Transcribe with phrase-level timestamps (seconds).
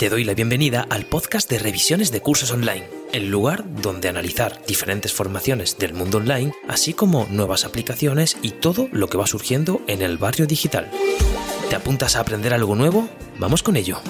[0.00, 4.64] Te doy la bienvenida al podcast de revisiones de cursos online, el lugar donde analizar
[4.64, 9.82] diferentes formaciones del mundo online, así como nuevas aplicaciones y todo lo que va surgiendo
[9.88, 10.90] en el barrio digital.
[11.68, 13.10] ¿Te apuntas a aprender algo nuevo?
[13.38, 14.00] Vamos con ello.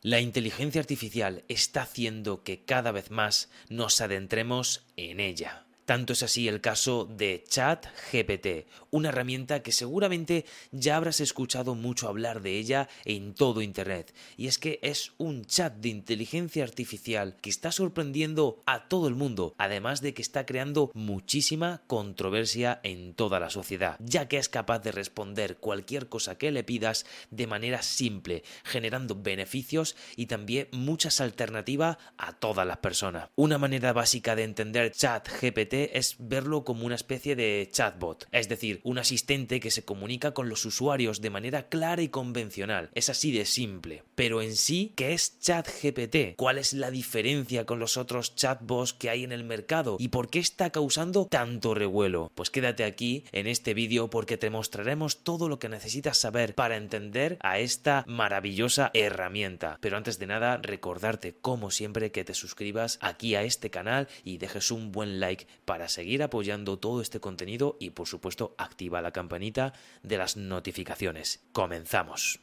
[0.00, 5.66] La inteligencia artificial está haciendo que cada vez más nos adentremos en ella.
[5.90, 12.08] Tanto es así el caso de ChatGPT, una herramienta que seguramente ya habrás escuchado mucho
[12.08, 14.14] hablar de ella en todo Internet.
[14.36, 19.14] Y es que es un chat de inteligencia artificial que está sorprendiendo a todo el
[19.14, 24.48] mundo, además de que está creando muchísima controversia en toda la sociedad, ya que es
[24.48, 30.68] capaz de responder cualquier cosa que le pidas de manera simple, generando beneficios y también
[30.72, 33.28] muchas alternativas a todas las personas.
[33.36, 38.79] Una manera básica de entender ChatGPT es verlo como una especie de chatbot, es decir,
[38.84, 42.90] un asistente que se comunica con los usuarios de manera clara y convencional.
[42.94, 44.02] Es así de simple.
[44.14, 46.36] Pero en sí, ¿qué es ChatGPT?
[46.36, 49.96] ¿Cuál es la diferencia con los otros chatbots que hay en el mercado?
[49.98, 52.30] ¿Y por qué está causando tanto revuelo?
[52.34, 56.76] Pues quédate aquí en este vídeo porque te mostraremos todo lo que necesitas saber para
[56.76, 59.78] entender a esta maravillosa herramienta.
[59.80, 64.38] Pero antes de nada, recordarte como siempre que te suscribas aquí a este canal y
[64.38, 69.10] dejes un buen like para seguir apoyando todo este contenido y por supuesto activa la
[69.10, 71.44] campanita de las notificaciones.
[71.52, 72.40] Comenzamos.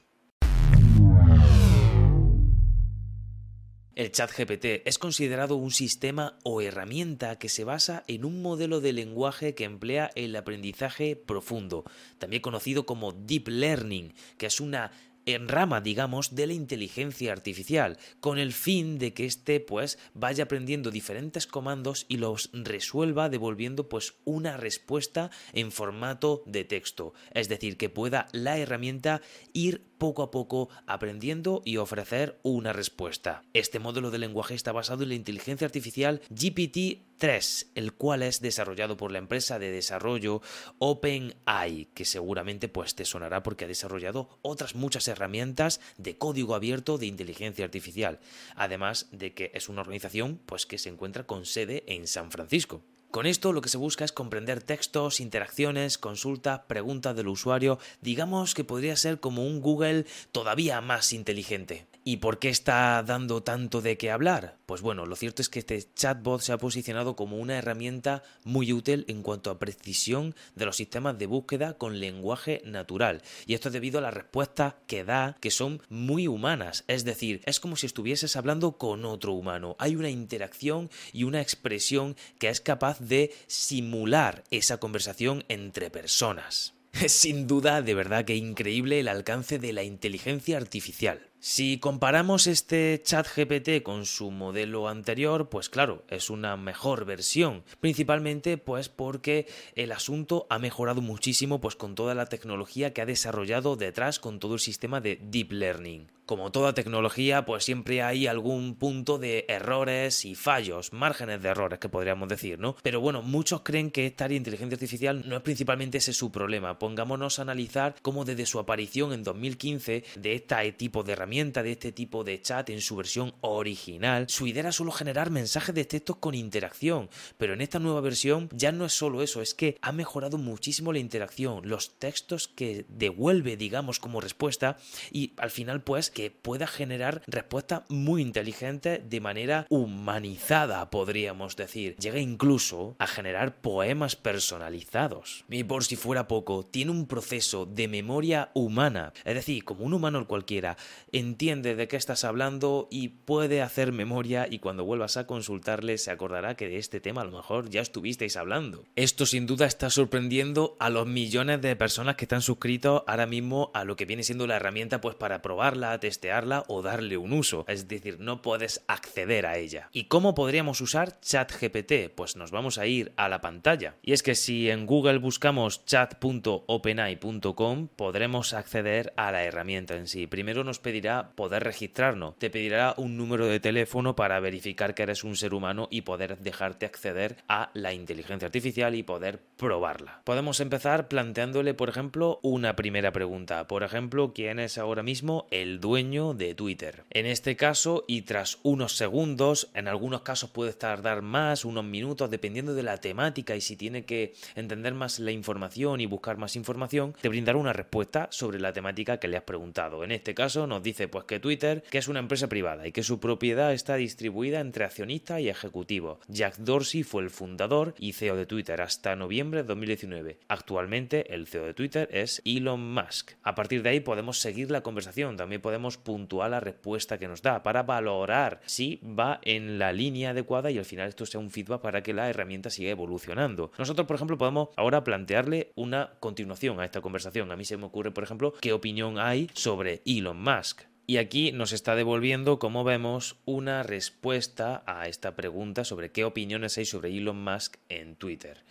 [3.96, 8.80] El chat GPT es considerado un sistema o herramienta que se basa en un modelo
[8.80, 11.84] de lenguaje que emplea el aprendizaje profundo,
[12.20, 14.92] también conocido como deep learning, que es una
[15.28, 20.46] en rama, digamos, de la inteligencia artificial, con el fin de que éste pues vaya
[20.46, 27.50] aprendiendo diferentes comandos y los resuelva devolviendo pues una respuesta en formato de texto, es
[27.50, 29.22] decir, que pueda la herramienta
[29.54, 33.44] ir poco a poco aprendiendo y ofrecer una respuesta.
[33.54, 38.98] Este modelo de lenguaje está basado en la inteligencia artificial GPT-3, el cual es desarrollado
[38.98, 40.42] por la empresa de desarrollo
[40.80, 46.98] OpenAI, que seguramente pues te sonará porque ha desarrollado otras muchas herramientas de código abierto
[46.98, 48.20] de inteligencia artificial,
[48.56, 52.84] además de que es una organización pues que se encuentra con sede en San Francisco.
[53.12, 58.54] Con esto lo que se busca es comprender textos, interacciones, consultas, preguntas del usuario, digamos
[58.54, 61.88] que podría ser como un Google todavía más inteligente.
[62.10, 64.56] ¿Y por qué está dando tanto de qué hablar?
[64.66, 68.72] Pues bueno, lo cierto es que este chatbot se ha posicionado como una herramienta muy
[68.72, 73.24] útil en cuanto a precisión de los sistemas de búsqueda con lenguaje natural.
[73.46, 76.86] Y esto es debido a las respuestas que da, que son muy humanas.
[76.88, 79.76] Es decir, es como si estuvieses hablando con otro humano.
[79.78, 86.74] Hay una interacción y una expresión que es capaz de simular esa conversación entre personas.
[87.04, 91.28] Es sin duda de verdad que increíble el alcance de la inteligencia artificial.
[91.40, 97.64] Si comparamos este chat GPT con su modelo anterior, pues claro, es una mejor versión,
[97.80, 99.46] principalmente pues porque
[99.76, 104.40] el asunto ha mejorado muchísimo pues con toda la tecnología que ha desarrollado detrás con
[104.40, 109.46] todo el sistema de deep learning como toda tecnología, pues siempre hay algún punto de
[109.48, 112.76] errores y fallos, márgenes de errores que podríamos decir, ¿no?
[112.84, 116.78] Pero bueno, muchos creen que esta inteligencia artificial no es principalmente ese su problema.
[116.80, 121.92] Pongámonos a analizar cómo desde su aparición en 2015 de este tipo de de este
[121.92, 126.16] tipo de chat en su versión original, su idea era solo generar mensajes de textos
[126.18, 129.92] con interacción, pero en esta nueva versión ya no es solo eso, es que ha
[129.92, 134.78] mejorado muchísimo la interacción, los textos que devuelve, digamos, como respuesta
[135.12, 141.98] y al final pues que pueda generar respuestas muy inteligentes de manera humanizada, podríamos decir.
[141.98, 145.44] Llega incluso a generar poemas personalizados.
[145.50, 149.12] Y por si fuera poco, tiene un proceso de memoria humana.
[149.26, 150.78] Es decir, como un humano cualquiera,
[151.18, 156.12] entiende de qué estás hablando y puede hacer memoria y cuando vuelvas a consultarle se
[156.12, 158.86] acordará que de este tema a lo mejor ya estuvisteis hablando.
[158.96, 163.72] Esto sin duda está sorprendiendo a los millones de personas que están suscritos ahora mismo
[163.74, 167.66] a lo que viene siendo la herramienta pues para probarla, testearla o darle un uso,
[167.68, 169.90] es decir, no puedes acceder a ella.
[169.92, 172.14] ¿Y cómo podríamos usar ChatGPT?
[172.16, 173.96] Pues nos vamos a ir a la pantalla.
[174.02, 180.28] Y es que si en Google buscamos chat.openai.com podremos acceder a la herramienta en sí.
[180.28, 185.24] Primero nos pedirá poder registrarnos, te pedirá un número de teléfono para verificar que eres
[185.24, 190.22] un ser humano y poder dejarte acceder a la inteligencia artificial y poder probarla.
[190.24, 193.68] Podemos empezar planteándole, por ejemplo, una primera pregunta.
[193.68, 197.06] Por ejemplo, ¿quién es ahora mismo el dueño de Twitter?
[197.10, 202.30] En este caso, y tras unos segundos, en algunos casos puede tardar más, unos minutos,
[202.30, 206.56] dependiendo de la temática y si tiene que entender más la información y buscar más
[206.56, 210.04] información, te brindará una respuesta sobre la temática que le has preguntado.
[210.04, 213.04] En este caso nos dice pues que Twitter, que es una empresa privada y que
[213.04, 216.20] su propiedad está distribuida entre accionistas y ejecutivos.
[216.28, 220.40] Jack Dorsey fue el fundador y CEO de Twitter hasta noviembre de 2019.
[220.48, 223.34] Actualmente el CEO de Twitter es Elon Musk.
[223.44, 227.42] A partir de ahí podemos seguir la conversación, también podemos puntuar la respuesta que nos
[227.42, 231.52] da para valorar si va en la línea adecuada y al final esto sea un
[231.52, 233.72] feedback para que la herramienta siga evolucionando.
[233.78, 237.52] Nosotros, por ejemplo, podemos ahora plantearle una continuación a esta conversación.
[237.52, 240.87] A mí se me ocurre, por ejemplo, qué opinión hay sobre Elon Musk.
[241.10, 246.78] Y aquí nos está devolviendo, como vemos, una respuesta a esta pregunta sobre qué opiniones
[246.78, 248.66] hay sobre Elon Musk en Twitter.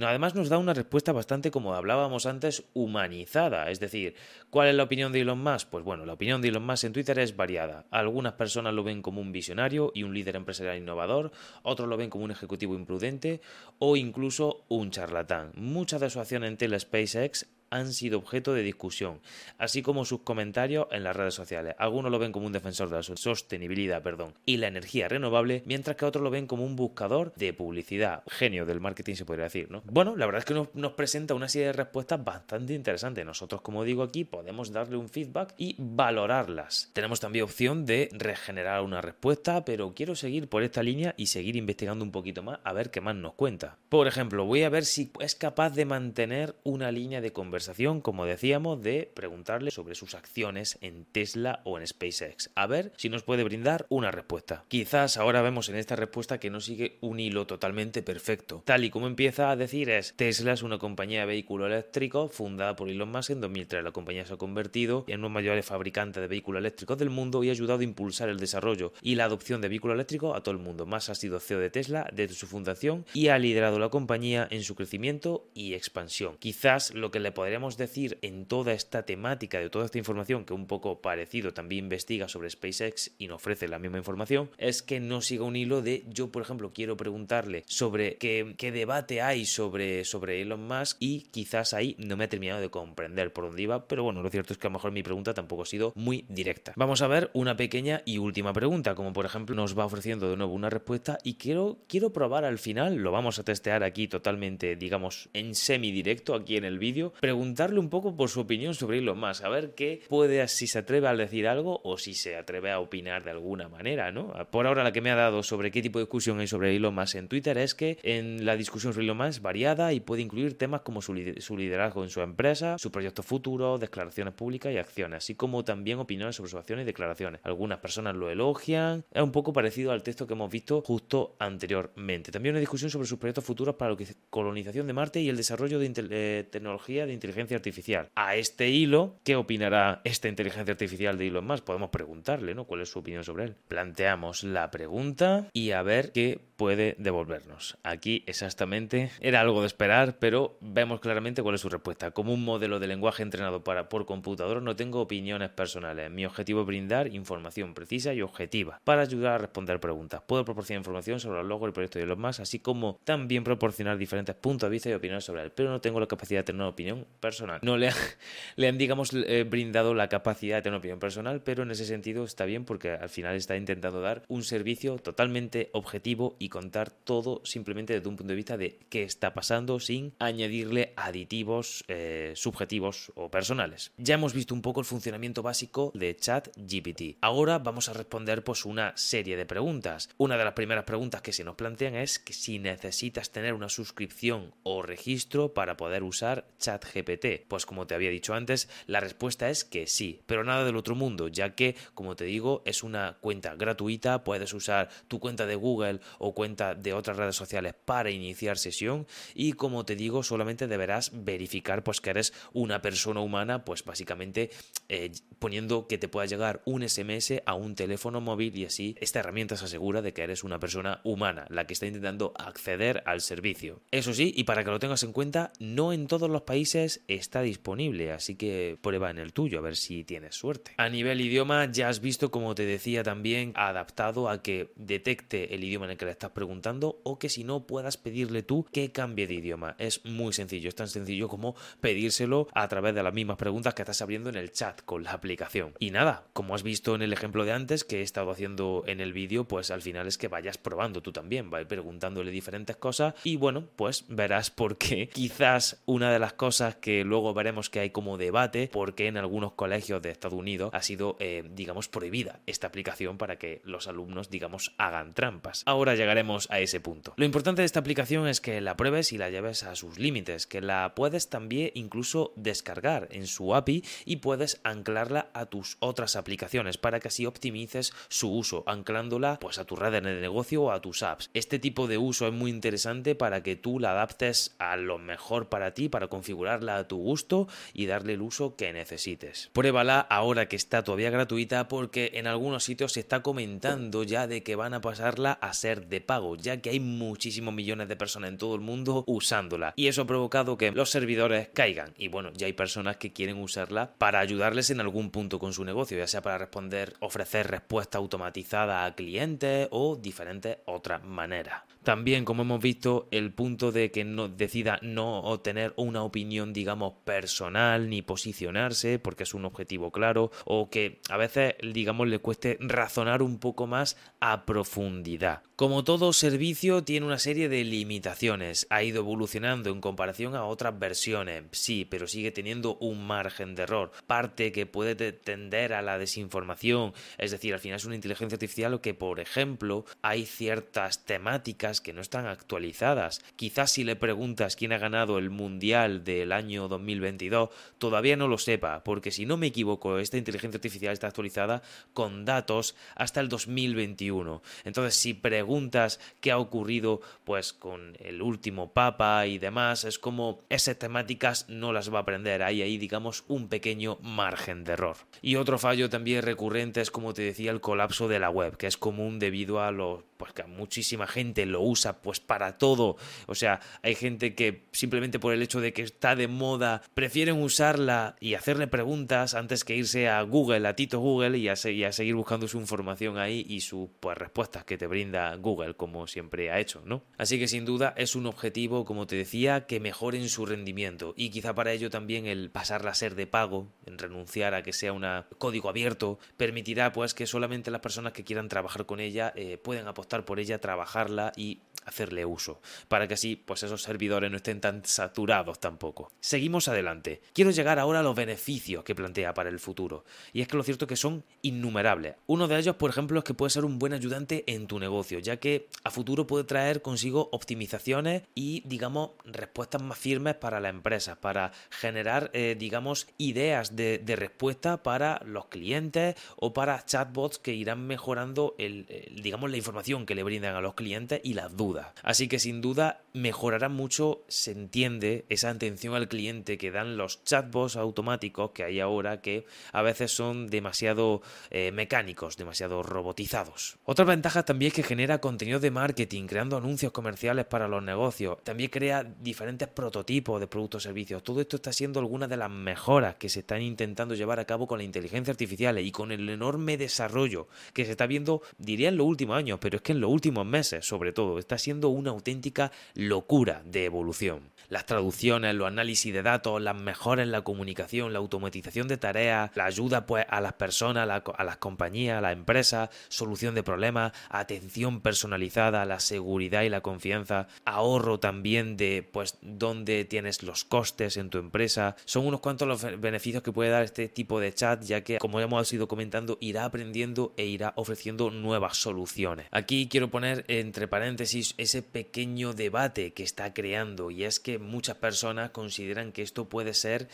[0.00, 3.72] Además nos da una respuesta bastante, como hablábamos antes, humanizada.
[3.72, 4.14] Es decir,
[4.50, 5.68] ¿cuál es la opinión de Elon Musk?
[5.68, 7.84] Pues bueno, la opinión de Elon Musk en Twitter es variada.
[7.90, 11.32] Algunas personas lo ven como un visionario y un líder empresarial innovador,
[11.64, 13.40] otros lo ven como un ejecutivo imprudente
[13.80, 15.50] o incluso un charlatán.
[15.56, 19.20] Muchas de sus acciones en SpaceX han sido objeto de discusión,
[19.56, 21.74] así como sus comentarios en las redes sociales.
[21.78, 25.96] Algunos lo ven como un defensor de la sostenibilidad perdón, y la energía renovable, mientras
[25.96, 28.24] que otros lo ven como un buscador de publicidad.
[28.28, 29.82] Genio del marketing se podría decir, ¿no?
[29.86, 33.24] Bueno, la verdad es que nos, presenta una serie de respuestas bastante interesantes.
[33.24, 36.90] Nosotros, como digo aquí, podemos darle un feedback y valorarlas.
[36.92, 41.56] Tenemos también opción de regenerar una respuesta, pero quiero seguir por esta línea y seguir
[41.56, 43.78] investigando un poquito más a ver qué más nos cuenta.
[43.88, 47.59] Por ejemplo, voy a ver si es capaz de mantener una línea de conversación
[48.02, 52.50] como decíamos, de preguntarle sobre sus acciones en Tesla o en SpaceX.
[52.54, 54.64] A ver si nos puede brindar una respuesta.
[54.68, 58.62] Quizás ahora vemos en esta respuesta que no sigue un hilo totalmente perfecto.
[58.64, 62.76] Tal y como empieza a decir es, Tesla es una compañía de vehículos eléctricos fundada
[62.76, 63.84] por Elon Musk en 2003.
[63.84, 67.10] La compañía se ha convertido en uno de los mayores fabricantes de vehículos eléctricos del
[67.10, 70.42] mundo y ha ayudado a impulsar el desarrollo y la adopción de vehículos eléctricos a
[70.42, 70.86] todo el mundo.
[70.86, 74.62] Más ha sido CEO de Tesla desde su fundación y ha liderado la compañía en
[74.62, 76.36] su crecimiento y expansión.
[76.38, 80.44] Quizás lo que le podría podríamos decir en toda esta temática, de toda esta información
[80.44, 84.84] que un poco parecido también investiga sobre SpaceX y nos ofrece la misma información, es
[84.84, 89.20] que no siga un hilo de yo, por ejemplo, quiero preguntarle sobre qué, qué debate
[89.20, 93.46] hay sobre, sobre Elon Musk y quizás ahí no me ha terminado de comprender por
[93.46, 95.66] dónde iba, pero bueno, lo cierto es que a lo mejor mi pregunta tampoco ha
[95.66, 96.72] sido muy directa.
[96.76, 100.36] Vamos a ver una pequeña y última pregunta, como por ejemplo nos va ofreciendo de
[100.36, 104.76] nuevo una respuesta y quiero, quiero probar al final, lo vamos a testear aquí totalmente,
[104.76, 108.98] digamos, en semi directo aquí en el vídeo, preguntarle un poco por su opinión sobre
[108.98, 112.36] Elon Musk, a ver qué puede, si se atreve a decir algo o si se
[112.36, 114.34] atreve a opinar de alguna manera, ¿no?
[114.50, 116.94] Por ahora la que me ha dado sobre qué tipo de discusión hay sobre Elon
[116.94, 120.20] Musk en Twitter es que en la discusión sobre Elon Musk es variada y puede
[120.20, 125.24] incluir temas como su, liderazgo en su empresa, su proyecto futuro, declaraciones públicas y acciones,
[125.24, 127.40] así como también opiniones sobre sus acciones y declaraciones.
[127.44, 132.32] Algunas personas lo elogian, es un poco parecido al texto que hemos visto justo anteriormente.
[132.32, 133.96] También una discusión sobre sus proyectos futuros para la
[134.28, 138.10] colonización de Marte y el desarrollo de eh, tecnología de inteligencia inteligencia artificial.
[138.14, 141.64] A este hilo, ¿qué opinará esta inteligencia artificial de Elon Musk?
[141.64, 142.64] Podemos preguntarle, ¿no?
[142.64, 143.56] ¿Cuál es su opinión sobre él?
[143.68, 147.78] Planteamos la pregunta y a ver qué puede devolvernos.
[147.84, 152.10] Aquí exactamente era algo de esperar, pero vemos claramente cuál es su respuesta.
[152.10, 156.10] Como un modelo de lenguaje entrenado para, por computador, no tengo opiniones personales.
[156.10, 160.22] Mi objetivo es brindar información precisa y objetiva para ayudar a responder preguntas.
[160.26, 163.96] Puedo proporcionar información sobre los logos y proyectos de Elon Musk, así como también proporcionar
[163.96, 166.60] diferentes puntos de vista y opiniones sobre él, pero no tengo la capacidad de tener
[166.60, 167.60] una opinión personal.
[167.62, 167.88] No le,
[168.68, 172.24] han, digamos, eh, brindado la capacidad de tener una opinión personal, pero en ese sentido
[172.24, 177.42] está bien porque al final está intentando dar un servicio totalmente objetivo y contar todo
[177.44, 183.12] simplemente desde un punto de vista de qué está pasando sin añadirle aditivos eh, subjetivos
[183.14, 183.92] o personales.
[183.96, 187.18] Ya hemos visto un poco el funcionamiento básico de ChatGPT.
[187.20, 190.08] Ahora vamos a responder pues una serie de preguntas.
[190.16, 193.68] Una de las primeras preguntas que se nos plantean es que si necesitas tener una
[193.68, 196.99] suscripción o registro para poder usar ChatGPT
[197.48, 200.94] pues como te había dicho antes, la respuesta es que sí, pero nada del otro
[200.94, 205.54] mundo, ya que, como te digo, es una cuenta gratuita, puedes usar tu cuenta de
[205.54, 210.66] Google o cuenta de otras redes sociales para iniciar sesión y como te digo, solamente
[210.66, 214.50] deberás verificar pues que eres una persona humana, pues básicamente
[214.88, 219.20] eh, poniendo que te pueda llegar un SMS a un teléfono móvil y así esta
[219.20, 223.20] herramienta se asegura de que eres una persona humana, la que está intentando acceder al
[223.20, 223.82] servicio.
[223.90, 227.42] Eso sí, y para que lo tengas en cuenta, no en todos los países está
[227.42, 230.72] disponible, así que prueba en el tuyo a ver si tienes suerte.
[230.76, 235.64] A nivel idioma ya has visto, como te decía también, adaptado a que detecte el
[235.64, 238.92] idioma en el que le estás preguntando o que si no puedas pedirle tú que
[238.92, 239.76] cambie de idioma.
[239.78, 243.82] Es muy sencillo, es tan sencillo como pedírselo a través de las mismas preguntas que
[243.82, 245.74] estás abriendo en el chat con la aplicación.
[245.78, 249.00] Y nada, como has visto en el ejemplo de antes que he estado haciendo en
[249.00, 253.14] el vídeo, pues al final es que vayas probando tú también, vas preguntándole diferentes cosas
[253.24, 257.80] y bueno, pues verás por qué quizás una de las cosas que luego veremos que
[257.80, 262.40] hay como debate, porque en algunos colegios de Estados Unidos ha sido, eh, digamos, prohibida
[262.46, 265.62] esta aplicación para que los alumnos, digamos, hagan trampas.
[265.66, 267.14] Ahora llegaremos a ese punto.
[267.16, 270.46] Lo importante de esta aplicación es que la pruebes y la lleves a sus límites,
[270.46, 276.16] que la puedes también incluso descargar en su API y puedes anclarla a tus otras
[276.16, 280.70] aplicaciones para que así optimices su uso, anclándola pues a tu red de negocio o
[280.70, 281.30] a tus apps.
[281.34, 285.48] Este tipo de uso es muy interesante para que tú la adaptes a lo mejor
[285.48, 289.50] para ti, para configurarla a tu gusto y darle el uso que necesites.
[289.52, 294.42] Pruébala ahora que está todavía gratuita porque en algunos sitios se está comentando ya de
[294.42, 298.30] que van a pasarla a ser de pago, ya que hay muchísimos millones de personas
[298.30, 302.30] en todo el mundo usándola y eso ha provocado que los servidores caigan y bueno,
[302.34, 306.06] ya hay personas que quieren usarla para ayudarles en algún punto con su negocio, ya
[306.06, 311.62] sea para responder, ofrecer respuesta automatizada a clientes o diferentes otras maneras.
[311.82, 316.92] También, como hemos visto, el punto de que no decida no obtener una opinión, digamos,
[317.04, 322.58] personal ni posicionarse porque es un objetivo claro o que a veces, digamos, le cueste
[322.60, 325.42] razonar un poco más a profundidad.
[325.56, 330.78] Como todo servicio tiene una serie de limitaciones, ha ido evolucionando en comparación a otras
[330.78, 335.98] versiones, sí, pero sigue teniendo un margen de error, parte que puede tender a la
[335.98, 341.69] desinformación, es decir, al final es una inteligencia artificial que, por ejemplo, hay ciertas temáticas
[341.80, 343.22] que no están actualizadas.
[343.36, 348.38] Quizás si le preguntas quién ha ganado el Mundial del año 2022, todavía no lo
[348.38, 351.62] sepa, porque si no me equivoco, esta inteligencia artificial está actualizada
[351.94, 354.42] con datos hasta el 2021.
[354.64, 360.40] Entonces, si preguntas qué ha ocurrido pues con el último papa y demás, es como
[360.48, 362.42] esas temáticas no las va a aprender.
[362.42, 364.96] Hay ahí, digamos, un pequeño margen de error.
[365.22, 368.66] Y otro fallo también recurrente es, como te decía, el colapso de la web, que
[368.66, 372.96] es común debido a los pues que muchísima gente lo usa pues para todo.
[373.26, 377.42] O sea, hay gente que simplemente por el hecho de que está de moda prefieren
[377.42, 382.14] usarla y hacerle preguntas antes que irse a Google, a Tito Google y a, seguir
[382.14, 386.58] buscando su información ahí y sus pues, respuestas que te brinda Google como siempre ha
[386.58, 387.02] hecho, ¿no?
[387.18, 391.30] Así que sin duda es un objetivo, como te decía, que mejoren su rendimiento y
[391.30, 394.92] quizá para ello también el pasarla a ser de pago, en renunciar a que sea
[394.92, 395.04] un
[395.38, 399.86] código abierto, permitirá pues que solamente las personas que quieran trabajar con ella eh, pueden
[399.86, 401.49] apostar por ella, trabajarla y
[401.90, 406.12] hacerle uso, para que así pues esos servidores no estén tan saturados tampoco.
[406.20, 407.20] Seguimos adelante.
[407.32, 410.62] Quiero llegar ahora a los beneficios que plantea para el futuro, y es que lo
[410.62, 412.16] cierto es que son innumerables.
[412.26, 415.18] Uno de ellos, por ejemplo, es que puede ser un buen ayudante en tu negocio,
[415.18, 420.68] ya que a futuro puede traer consigo optimizaciones y, digamos, respuestas más firmes para la
[420.68, 427.54] empresa, para generar, eh, digamos, ideas de, respuesta para los clientes o para chatbots que
[427.54, 428.86] irán mejorando el,
[429.22, 431.79] digamos, la información que le brindan a los clientes y las dudas.
[432.02, 437.24] Así que sin duda mejorará mucho, se entiende, esa atención al cliente que dan los
[437.24, 443.78] chatbots automáticos que hay ahora que a veces son demasiado eh, mecánicos, demasiado robotizados.
[443.84, 448.38] Otra ventaja también es que genera contenido de marketing, creando anuncios comerciales para los negocios.
[448.44, 451.22] También crea diferentes prototipos de productos o servicios.
[451.22, 454.66] Todo esto está siendo algunas de las mejoras que se están intentando llevar a cabo
[454.66, 458.96] con la inteligencia artificial y con el enorme desarrollo que se está viendo, diría en
[458.96, 462.10] los últimos años, pero es que en los últimos meses, sobre todo, está siendo una
[462.10, 464.50] auténtica locura de evolución.
[464.68, 469.50] Las traducciones, los análisis de datos, las mejoras en la comunicación, la automatización de tareas,
[469.56, 474.12] la ayuda pues a las personas, a, las compañías, a las empresas, solución de problemas,
[474.28, 481.16] atención personalizada, la seguridad y la confianza, ahorro también de pues dónde tienes los costes
[481.16, 481.96] en tu empresa.
[482.04, 485.40] Son unos cuantos los beneficios que puede dar este tipo de chat, ya que como
[485.40, 489.46] hemos ido comentando, irá aprendiendo e irá ofreciendo nuevas soluciones.
[489.50, 494.96] Aquí quiero poner entre paréntesis ese pequeño debate que está creando y es que muchas
[494.96, 497.08] personas consideran que esto puede ser,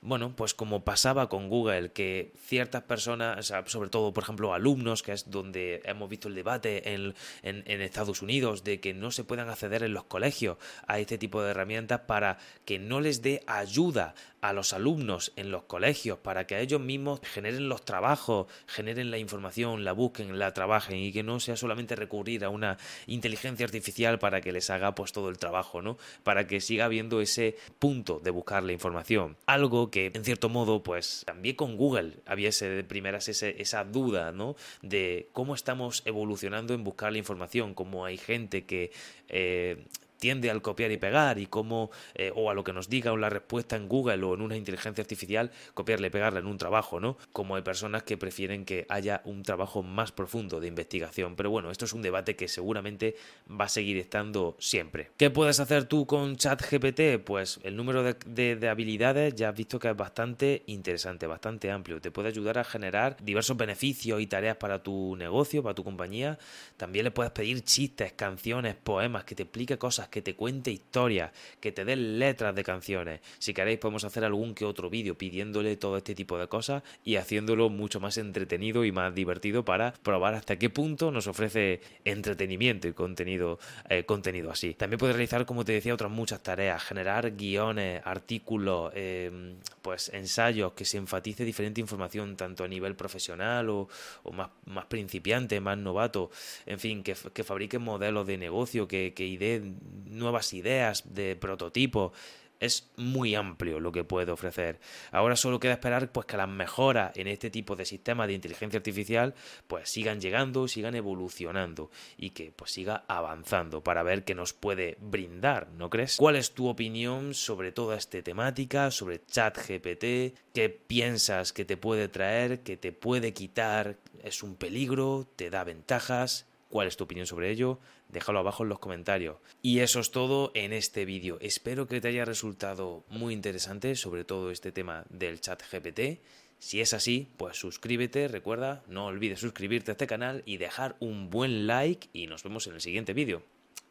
[0.00, 5.12] bueno, pues como pasaba con Google, que ciertas personas, sobre todo por ejemplo alumnos, que
[5.12, 9.48] es donde hemos visto el debate en, en Estados Unidos, de que no se puedan
[9.48, 14.14] acceder en los colegios a este tipo de herramientas para que no les dé ayuda
[14.40, 19.18] a los alumnos en los colegios para que ellos mismos generen los trabajos, generen la
[19.18, 24.18] información, la busquen, la trabajen y que no sea solamente recurrir a una inteligencia artificial
[24.18, 25.98] para que les haga pues todo el trabajo, ¿no?
[26.22, 29.36] Para que siga habiendo ese punto de buscar la información.
[29.46, 34.56] Algo que en cierto modo pues también con Google había de primeras esa duda, ¿no?
[34.82, 38.90] De cómo estamos evolucionando en buscar la información, cómo hay gente que
[39.28, 39.84] eh,
[40.18, 43.30] tiende al copiar y pegar y cómo, eh, o a lo que nos diga la
[43.30, 47.16] respuesta en Google o en una inteligencia artificial, copiarle y pegarle en un trabajo, ¿no?
[47.32, 51.36] Como hay personas que prefieren que haya un trabajo más profundo de investigación.
[51.36, 53.16] Pero bueno, esto es un debate que seguramente
[53.48, 55.10] va a seguir estando siempre.
[55.16, 57.24] ¿Qué puedes hacer tú con ChatGPT?
[57.24, 62.00] Pues el número de, de habilidades ya has visto que es bastante interesante, bastante amplio.
[62.00, 66.38] Te puede ayudar a generar diversos beneficios y tareas para tu negocio, para tu compañía.
[66.76, 71.32] También le puedes pedir chistes, canciones, poemas, que te explique cosas que te cuente historias,
[71.60, 73.20] que te dé letras de canciones.
[73.38, 77.16] Si queréis podemos hacer algún que otro vídeo pidiéndole todo este tipo de cosas y
[77.16, 82.88] haciéndolo mucho más entretenido y más divertido para probar hasta qué punto nos ofrece entretenimiento
[82.88, 84.74] y contenido, eh, contenido así.
[84.74, 90.72] También puedes realizar, como te decía, otras muchas tareas, generar guiones, artículos, em, pues ensayos
[90.72, 93.88] que se enfatice diferente información tanto a nivel profesional o,
[94.32, 96.30] más, más principiante, más novato,
[96.66, 102.12] en fin, que, que fabriquen modelos de negocio, que, que ideen nuevas ideas de prototipo.
[102.60, 104.80] Es muy amplio lo que puede ofrecer.
[105.12, 108.78] Ahora solo queda esperar pues que las mejoras en este tipo de sistemas de inteligencia
[108.78, 109.34] artificial
[109.68, 114.96] pues sigan llegando, sigan evolucionando y que pues siga avanzando para ver qué nos puede
[115.00, 116.16] brindar, ¿no crees?
[116.16, 120.36] ¿Cuál es tu opinión sobre toda esta temática, sobre ChatGPT?
[120.52, 123.98] ¿Qué piensas que te puede traer, que te puede quitar?
[124.24, 125.28] ¿Es un peligro?
[125.36, 126.48] ¿Te da ventajas?
[126.68, 127.78] ¿Cuál es tu opinión sobre ello?
[128.08, 129.36] Déjalo abajo en los comentarios.
[129.62, 131.38] Y eso es todo en este vídeo.
[131.40, 136.20] Espero que te haya resultado muy interesante sobre todo este tema del chat GPT.
[136.58, 141.30] Si es así, pues suscríbete, recuerda, no olvides suscribirte a este canal y dejar un
[141.30, 143.42] buen like y nos vemos en el siguiente vídeo.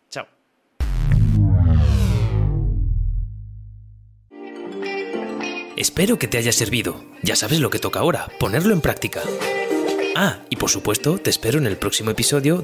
[0.10, 0.27] Chao.
[5.77, 7.03] Espero que te haya servido.
[7.24, 9.22] Ya sabes lo que toca ahora, ponerlo en práctica.
[10.19, 12.63] Ah, y por supuesto, te espero en el próximo episodio